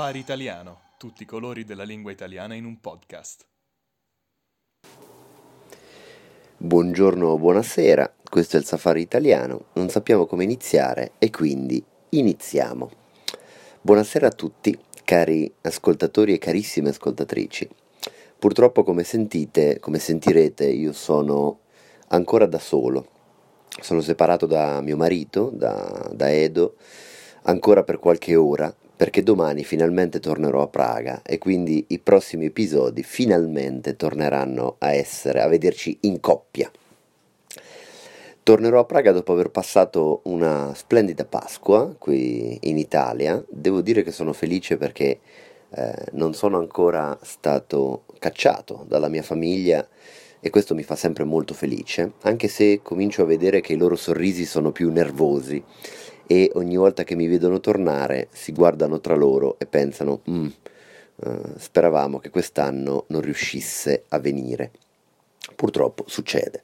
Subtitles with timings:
[0.00, 3.44] Safari Italiano, tutti i colori della lingua italiana in un podcast.
[6.56, 12.90] Buongiorno, buonasera, questo è il Safari Italiano, non sappiamo come iniziare e quindi iniziamo.
[13.82, 14.74] Buonasera a tutti,
[15.04, 17.68] cari ascoltatori e carissime ascoltatrici.
[18.38, 21.58] Purtroppo come sentite, come sentirete, io sono
[22.08, 23.06] ancora da solo.
[23.82, 26.76] Sono separato da mio marito, da, da Edo,
[27.42, 33.02] ancora per qualche ora, perché domani finalmente tornerò a Praga e quindi i prossimi episodi
[33.02, 36.70] finalmente torneranno a essere, a vederci in coppia.
[38.42, 43.42] Tornerò a Praga dopo aver passato una splendida Pasqua qui in Italia.
[43.48, 45.20] Devo dire che sono felice perché
[45.70, 49.88] eh, non sono ancora stato cacciato dalla mia famiglia
[50.40, 53.96] e questo mi fa sempre molto felice, anche se comincio a vedere che i loro
[53.96, 55.64] sorrisi sono più nervosi
[56.30, 60.46] e ogni volta che mi vedono tornare si guardano tra loro e pensano mm,
[61.16, 64.70] uh, speravamo che quest'anno non riuscisse a venire.
[65.56, 66.62] Purtroppo succede.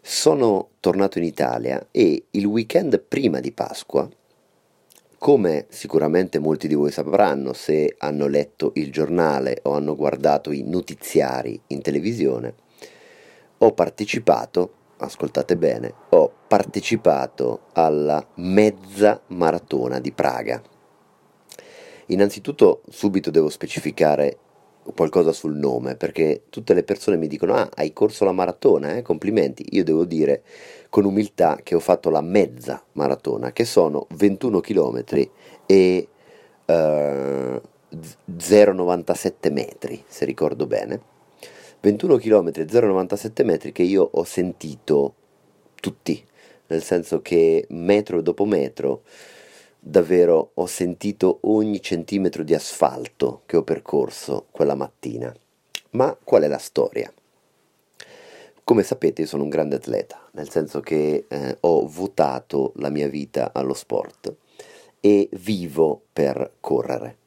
[0.00, 4.10] Sono tornato in Italia e il weekend prima di Pasqua,
[5.18, 10.64] come sicuramente molti di voi sapranno se hanno letto il giornale o hanno guardato i
[10.64, 12.54] notiziari in televisione,
[13.58, 20.62] ho partecipato ascoltate bene, ho partecipato alla mezza maratona di Praga.
[22.06, 24.38] Innanzitutto subito devo specificare
[24.94, 29.02] qualcosa sul nome, perché tutte le persone mi dicono ah, hai corso la maratona, eh?
[29.02, 29.64] complimenti.
[29.70, 30.42] Io devo dire
[30.90, 35.04] con umiltà che ho fatto la mezza maratona, che sono 21 km
[35.66, 36.08] e
[36.66, 37.60] eh,
[38.36, 41.12] 0,97 metri, se ricordo bene
[41.84, 45.14] 21 km e 0,97 metri che io ho sentito
[45.74, 46.24] tutti,
[46.68, 49.02] nel senso che metro dopo metro
[49.78, 55.30] davvero ho sentito ogni centimetro di asfalto che ho percorso quella mattina.
[55.90, 57.12] Ma qual è la storia?
[58.64, 63.08] Come sapete io sono un grande atleta, nel senso che eh, ho votato la mia
[63.08, 64.34] vita allo sport
[65.00, 67.18] e vivo per correre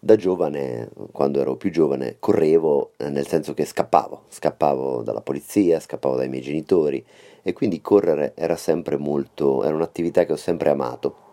[0.00, 5.80] da giovane, quando ero più giovane, correvo eh, nel senso che scappavo, scappavo dalla polizia,
[5.80, 7.04] scappavo dai miei genitori
[7.42, 11.26] e quindi correre era sempre molto, era un'attività che ho sempre amato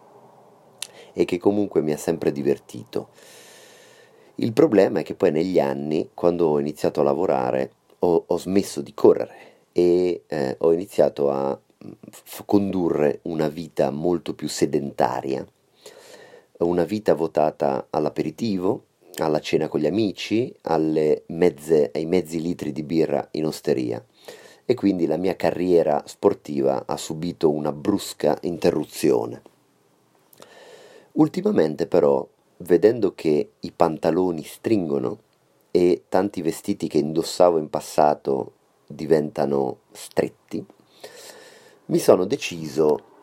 [1.14, 3.10] e che comunque mi ha sempre divertito.
[4.36, 8.82] Il problema è che poi negli anni, quando ho iniziato a lavorare, ho, ho smesso
[8.82, 11.58] di correre e eh, ho iniziato a
[12.10, 15.46] f- condurre una vita molto più sedentaria
[16.60, 18.86] una vita votata all'aperitivo,
[19.16, 20.54] alla cena con gli amici,
[21.28, 24.04] mezze, ai mezzi litri di birra in osteria
[24.66, 29.42] e quindi la mia carriera sportiva ha subito una brusca interruzione.
[31.14, 32.28] Ultimamente però,
[32.58, 35.20] vedendo che i pantaloni stringono
[35.72, 38.54] e tanti vestiti che indossavo in passato
[38.88, 40.66] diventano stretti,
[41.88, 43.14] mi sono deciso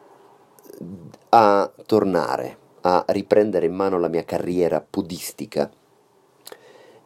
[1.31, 5.71] a tornare a riprendere in mano la mia carriera podistica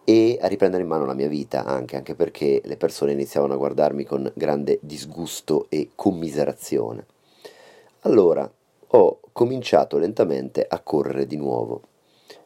[0.09, 3.57] e a riprendere in mano la mia vita anche, anche perché le persone iniziavano a
[3.57, 7.07] guardarmi con grande disgusto e commiserazione.
[8.01, 8.49] Allora
[8.89, 11.83] ho cominciato lentamente a correre di nuovo.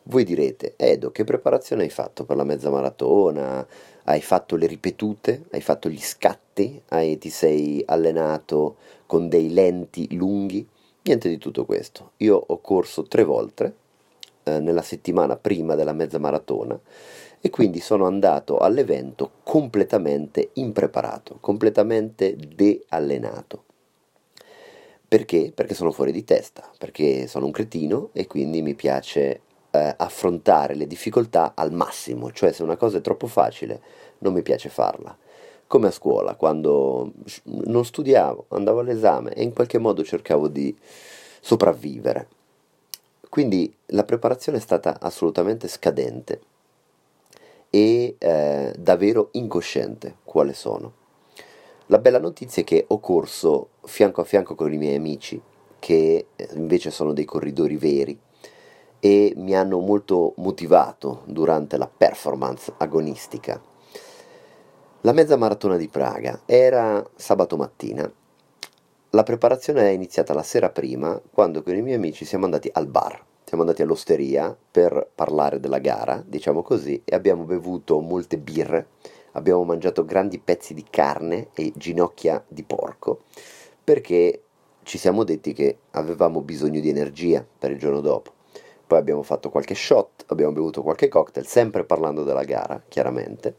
[0.04, 3.66] Voi direte, Edo, che preparazione hai fatto per la mezza maratona?
[4.04, 5.44] Hai fatto le ripetute?
[5.50, 6.82] Hai fatto gli scatti?
[6.88, 8.76] Hai, ti sei allenato
[9.06, 10.66] con dei lenti lunghi?
[11.10, 12.12] Niente di tutto questo.
[12.18, 13.74] Io ho corso tre volte
[14.44, 16.78] eh, nella settimana prima della mezza maratona
[17.40, 23.64] e quindi sono andato all'evento completamente impreparato, completamente deallenato.
[25.08, 25.50] Perché?
[25.52, 29.40] Perché sono fuori di testa, perché sono un cretino e quindi mi piace
[29.72, 33.82] eh, affrontare le difficoltà al massimo, cioè se una cosa è troppo facile
[34.18, 35.18] non mi piace farla
[35.70, 37.12] come a scuola, quando
[37.44, 40.76] non studiavo, andavo all'esame e in qualche modo cercavo di
[41.40, 42.26] sopravvivere.
[43.28, 46.40] Quindi la preparazione è stata assolutamente scadente
[47.70, 50.92] e eh, davvero incosciente quale sono.
[51.86, 55.40] La bella notizia è che ho corso fianco a fianco con i miei amici,
[55.78, 58.18] che eh, invece sono dei corridori veri,
[58.98, 63.69] e mi hanno molto motivato durante la performance agonistica
[65.02, 68.10] la mezza maratona di Praga era sabato mattina.
[69.10, 72.86] La preparazione è iniziata la sera prima, quando con i miei amici siamo andati al
[72.86, 73.24] bar.
[73.44, 78.88] Siamo andati all'osteria per parlare della gara, diciamo così, e abbiamo bevuto molte birre,
[79.32, 83.22] abbiamo mangiato grandi pezzi di carne e ginocchia di porco,
[83.82, 84.42] perché
[84.82, 88.32] ci siamo detti che avevamo bisogno di energia per il giorno dopo.
[88.86, 93.58] poi abbiamo fatto qualche shot, abbiamo bevuto qualche cocktail, sempre parlando della gara, chiaramente,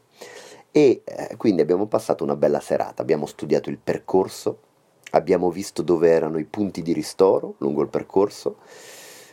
[0.72, 4.58] e eh, quindi abbiamo passato una bella serata, abbiamo studiato il percorso,
[5.10, 8.56] abbiamo visto dove erano i punti di ristoro lungo il percorso,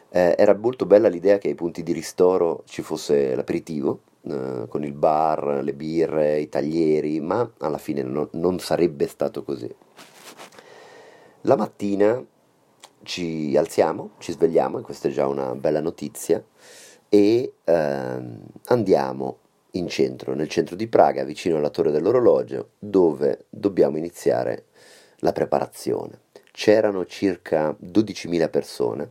[0.10, 4.84] eh, era molto bella l'idea che ai punti di ristoro ci fosse l'aperitivo, eh, con
[4.84, 9.74] il bar, le birre, i taglieri, ma alla fine no, non sarebbe stato così.
[11.44, 12.22] La mattina
[13.04, 16.44] ci alziamo, ci svegliamo, e questa è già una bella notizia,
[17.08, 19.38] e ehm, andiamo
[19.72, 24.66] in centro, nel centro di Praga, vicino alla torre dell'orologio, dove dobbiamo iniziare
[25.18, 26.20] la preparazione.
[26.52, 29.10] C'erano circa 12.000 persone.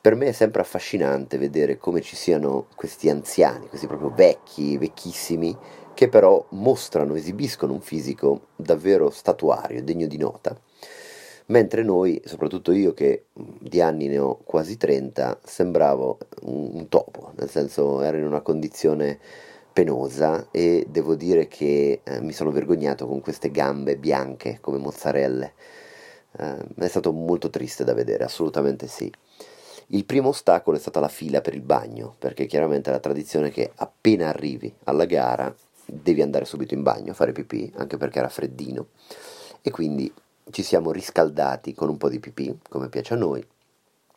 [0.00, 5.56] Per me è sempre affascinante vedere come ci siano questi anziani, questi proprio vecchi, vecchissimi,
[5.94, 10.58] che però mostrano, esibiscono un fisico davvero statuario, degno di nota
[11.46, 17.50] mentre noi, soprattutto io che di anni ne ho quasi 30, sembravo un, topo, nel
[17.50, 19.18] senso ero in una condizione
[19.74, 25.52] penosa e devo dire che eh, mi sono vergognato con queste gambe bianche come mozzarelle.
[26.38, 29.12] Eh, è stato molto triste da vedere, assolutamente sì.
[29.88, 33.50] Il primo ostacolo è stata la fila per il bagno, perché chiaramente la tradizione è
[33.50, 35.54] che appena arrivi alla gara
[35.84, 38.86] devi andare subito in bagno a fare pipì, anche perché era freddino,
[39.60, 40.10] e quindi
[40.50, 43.44] ci siamo riscaldati con un po' di pipì, come piace a noi,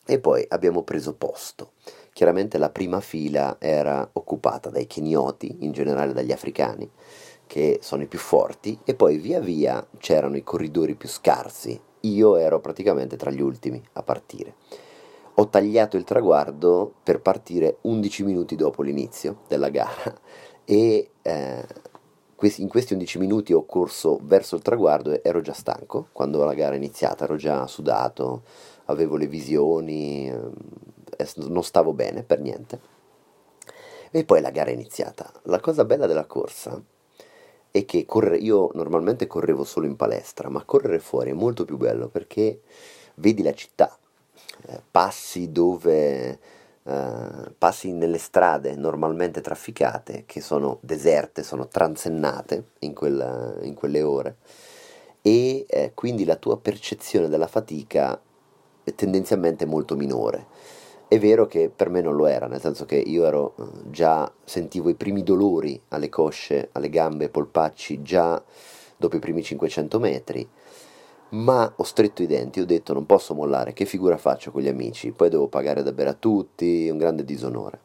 [0.07, 1.73] e poi abbiamo preso posto.
[2.13, 6.89] Chiaramente la prima fila era occupata dai kenioti, in generale dagli africani,
[7.45, 11.79] che sono i più forti, e poi via via c'erano i corridori più scarsi.
[12.01, 14.55] Io ero praticamente tra gli ultimi a partire.
[15.35, 20.19] Ho tagliato il traguardo per partire 11 minuti dopo l'inizio della gara
[20.65, 21.65] e eh,
[22.39, 26.53] in questi 11 minuti ho corso verso il traguardo e ero già stanco quando la
[26.53, 28.43] gara è iniziata, ero già sudato,
[28.87, 30.53] avevo le visioni, ehm,
[31.47, 32.79] non stavo bene per niente.
[34.11, 35.31] E poi la gara è iniziata.
[35.43, 36.81] La cosa bella della corsa
[37.71, 41.77] è che correre, io normalmente correvo solo in palestra, ma correre fuori è molto più
[41.77, 42.61] bello perché
[43.15, 43.97] vedi la città,
[44.67, 46.39] eh, passi dove
[46.83, 54.01] eh, passi nelle strade normalmente trafficate, che sono deserte, sono transennate in, quella, in quelle
[54.01, 54.37] ore,
[55.21, 58.19] e eh, quindi la tua percezione della fatica
[58.95, 60.45] tendenzialmente molto minore.
[61.07, 64.31] È vero che per me non lo era, nel senso che io ero eh, già
[64.43, 68.41] sentivo i primi dolori alle cosce, alle gambe, ai polpacci già
[68.97, 70.49] dopo i primi 500 metri
[71.29, 74.67] ma ho stretto i denti, ho detto non posso mollare, che figura faccio con gli
[74.67, 77.79] amici, poi devo pagare da bere a tutti, un grande disonore.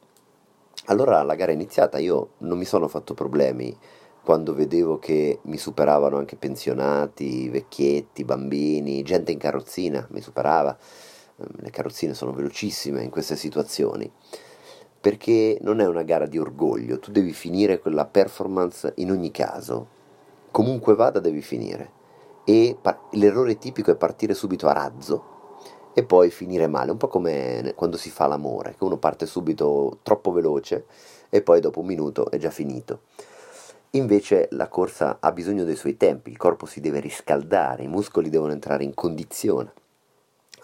[0.87, 3.76] Allora la gara è iniziata, io non mi sono fatto problemi
[4.22, 10.76] quando vedevo che mi superavano anche pensionati, vecchietti, bambini, gente in carrozzina mi superava,
[11.36, 14.10] ehm, le carrozzine sono velocissime in queste situazioni,
[15.00, 19.88] perché non è una gara di orgoglio, tu devi finire quella performance in ogni caso,
[20.52, 22.00] comunque vada devi finire.
[22.44, 25.30] E par- l'errore tipico è partire subito a razzo
[25.94, 29.98] e poi finire male, un po' come quando si fa l'amore, che uno parte subito
[30.02, 30.86] troppo veloce
[31.29, 33.00] e poi dopo un minuto è già finito.
[33.94, 38.31] Invece la corsa ha bisogno dei suoi tempi, il corpo si deve riscaldare, i muscoli
[38.31, 39.70] devono entrare in condizione.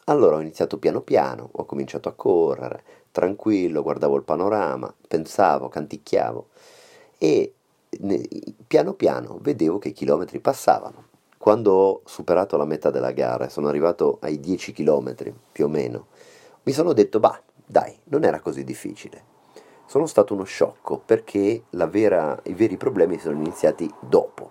[0.04, 6.46] Allora ho iniziato piano piano, ho cominciato a correre, tranquillo, guardavo il panorama, pensavo, canticchiavo
[7.18, 7.52] e
[8.66, 11.08] piano piano vedevo che i chilometri passavano.
[11.36, 16.06] Quando ho superato la metà della gara, sono arrivato ai 10 km più o meno,
[16.62, 19.36] mi sono detto, bah, dai, non era così difficile.
[19.88, 24.50] Sono stato uno sciocco perché vera, i veri problemi sono iniziati dopo,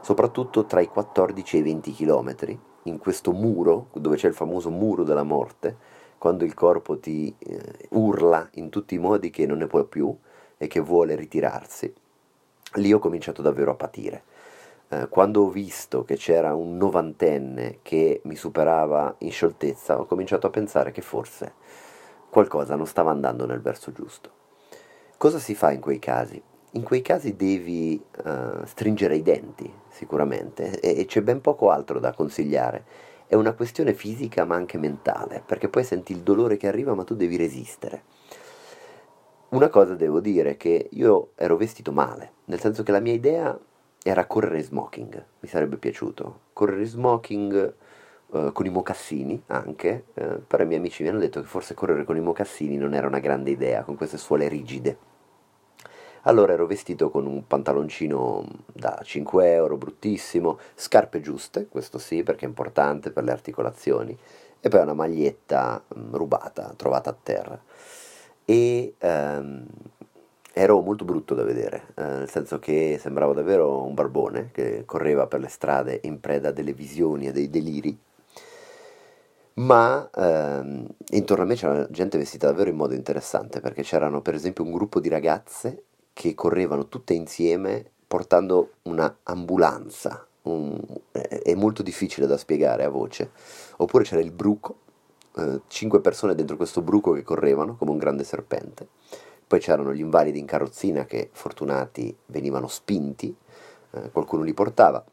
[0.00, 4.70] soprattutto tra i 14 e i 20 km, in questo muro, dove c'è il famoso
[4.70, 5.76] muro della morte,
[6.16, 10.16] quando il corpo ti eh, urla in tutti i modi che non ne può più
[10.56, 11.92] e che vuole ritirarsi.
[12.76, 14.22] Lì ho cominciato davvero a patire
[14.88, 20.46] eh, quando ho visto che c'era un novantenne che mi superava in scioltezza, ho cominciato
[20.46, 21.52] a pensare che forse
[22.30, 24.37] qualcosa non stava andando nel verso giusto.
[25.18, 26.40] Cosa si fa in quei casi?
[26.74, 31.98] In quei casi devi uh, stringere i denti, sicuramente, e, e c'è ben poco altro
[31.98, 32.84] da consigliare.
[33.26, 37.02] È una questione fisica ma anche mentale, perché poi senti il dolore che arriva ma
[37.02, 38.04] tu devi resistere.
[39.48, 43.58] Una cosa devo dire che io ero vestito male, nel senso che la mia idea
[44.04, 46.42] era correre smoking, mi sarebbe piaciuto.
[46.52, 47.74] Correre smoking
[48.32, 51.74] eh, con i mocassini anche, eh, però i miei amici mi hanno detto che forse
[51.74, 54.98] correre con i mocassini non era una grande idea, con queste suole rigide.
[56.22, 62.44] Allora ero vestito con un pantaloncino da 5 euro, bruttissimo, scarpe giuste, questo sì perché
[62.44, 64.16] è importante per le articolazioni,
[64.60, 67.60] e poi una maglietta mh, mm, rubata, trovata a terra.
[68.44, 69.66] e ehm,
[70.52, 75.26] ero molto brutto da vedere, eh, nel senso che sembravo davvero un barbone che correva
[75.26, 77.98] per le strade in preda a delle visioni e dei deliri
[79.58, 84.34] ma ehm, intorno a me c'era gente vestita davvero in modo interessante perché c'erano per
[84.34, 90.80] esempio un gruppo di ragazze che correvano tutte insieme portando una ambulanza, un,
[91.12, 93.30] è molto difficile da spiegare a voce,
[93.76, 94.78] oppure c'era il bruco,
[95.36, 98.88] eh, cinque persone dentro questo bruco che correvano come un grande serpente,
[99.46, 103.36] poi c'erano gli invalidi in carrozzina che fortunati venivano spinti,
[103.90, 105.04] eh, qualcuno li portava,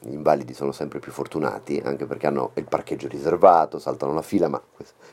[0.00, 4.48] gli invalidi sono sempre più fortunati, anche perché hanno il parcheggio riservato, saltano la fila,
[4.48, 4.60] ma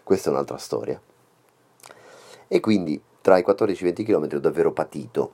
[0.04, 1.00] questa è un'altra storia.
[2.48, 5.34] E quindi tra i 14 e i 20 km ho davvero patito.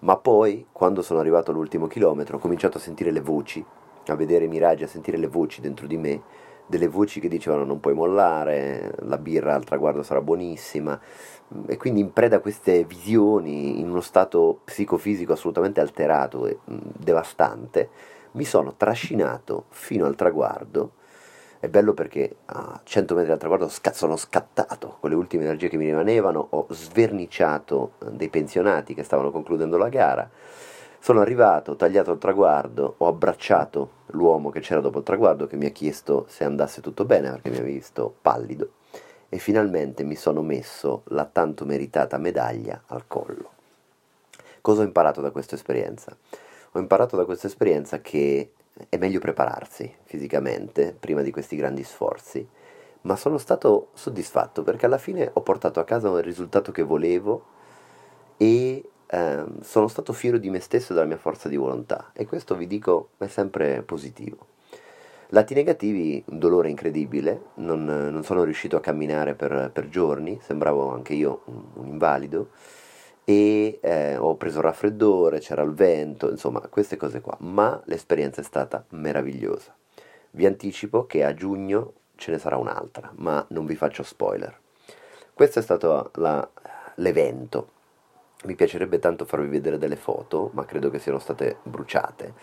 [0.00, 3.64] Ma poi, quando sono arrivato all'ultimo chilometro, ho cominciato a sentire le voci,
[4.06, 6.22] a vedere i miraggi, a sentire le voci dentro di me,
[6.66, 11.00] delle voci che dicevano non puoi mollare, la birra al traguardo sarà buonissima,
[11.66, 17.88] e quindi in preda a queste visioni, in uno stato psicofisico assolutamente alterato e devastante,
[18.34, 20.92] mi sono trascinato fino al traguardo.
[21.58, 25.76] È bello perché a 100 metri dal traguardo sono scattato con le ultime energie che
[25.76, 30.28] mi rimanevano, ho sverniciato eh, dei pensionati che stavano concludendo la gara.
[30.98, 35.56] Sono arrivato, ho tagliato il traguardo, ho abbracciato l'uomo che c'era dopo il traguardo che
[35.56, 38.70] mi ha chiesto se andasse tutto bene perché mi ha visto pallido
[39.28, 43.50] e finalmente mi sono messo la tanto meritata medaglia al collo.
[44.60, 46.16] Cosa ho imparato da questa esperienza?
[46.76, 48.50] Ho imparato da questa esperienza che
[48.88, 52.44] è meglio prepararsi fisicamente prima di questi grandi sforzi,
[53.02, 57.44] ma sono stato soddisfatto perché alla fine ho portato a casa il risultato che volevo
[58.36, 62.26] e eh, sono stato fiero di me stesso e della mia forza di volontà e
[62.26, 64.48] questo vi dico è sempre positivo.
[65.28, 70.92] Lati negativi, un dolore incredibile, non, non sono riuscito a camminare per, per, giorni, sembravo
[70.92, 72.50] anche io un, un invalido
[73.24, 78.42] e eh, ho preso il raffreddore, c'era il vento, insomma queste cose qua, ma l'esperienza
[78.42, 79.74] è stata meravigliosa.
[80.32, 84.56] Vi anticipo che a giugno ce ne sarà un'altra, ma non vi faccio spoiler.
[85.32, 86.46] Questo è stato la,
[86.96, 87.70] l'evento.
[88.44, 92.34] Mi piacerebbe tanto farvi vedere delle foto, ma credo che siano state bruciate.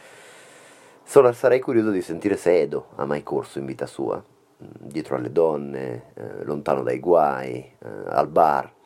[1.03, 4.23] Sono, sarei curioso di sentire se Edo ha mai corso in vita sua,
[4.57, 8.79] dietro alle donne, eh, lontano dai guai, eh, al bar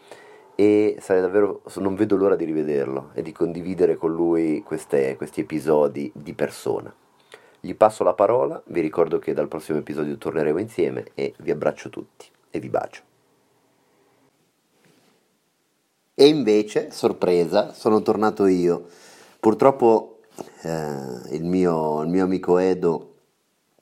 [0.56, 5.42] e sarei davvero, non vedo l'ora di rivederlo e di condividere con lui queste, questi
[5.42, 6.94] episodi di persona.
[7.60, 11.90] Gli passo la parola, vi ricordo che dal prossimo episodio torneremo insieme e vi abbraccio
[11.90, 13.02] tutti e vi bacio.
[16.14, 18.86] E invece, sorpresa, sono tornato io.
[19.40, 20.20] Purtroppo
[20.62, 23.16] eh, il, mio, il mio amico Edo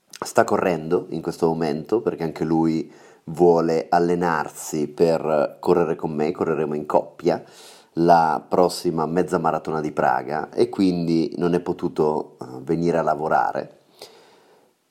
[0.07, 2.91] sta correndo in questo momento perché anche lui
[3.25, 7.43] vuole allenarsi per correre con me, correremo in coppia
[7.97, 13.81] la prossima mezza maratona di Praga e quindi non è potuto eh, venire a lavorare.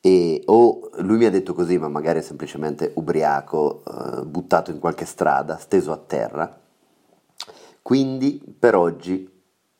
[0.00, 4.78] E, o lui mi ha detto così, ma magari è semplicemente ubriaco, eh, buttato in
[4.78, 6.60] qualche strada, steso a terra.
[7.80, 9.28] Quindi per oggi,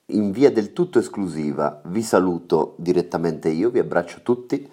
[0.07, 4.69] in via del tutto esclusiva, vi saluto direttamente io, vi abbraccio tutti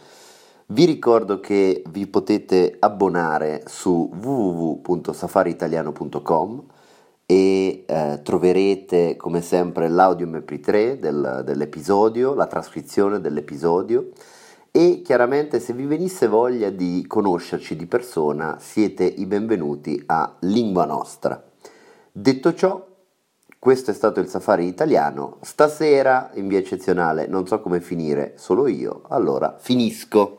[0.72, 6.64] vi ricordo che vi potete abbonare su www.safariitaliano.com
[7.26, 14.12] e eh, troverete come sempre l'audio MP3 del, dell'episodio, la trascrizione dell'episodio
[14.70, 20.86] e chiaramente se vi venisse voglia di conoscerci di persona siete i benvenuti a Lingua
[20.86, 21.44] Nostra.
[22.12, 22.86] Detto ciò,
[23.58, 25.38] questo è stato il Safari italiano.
[25.42, 30.36] Stasera, in via eccezionale, non so come finire, solo io, allora finisco.